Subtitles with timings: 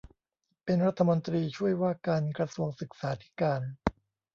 [0.63, 3.61] เป็นรัฐมนตรีช่วยว่าการกระทรวงศึกษาธิการ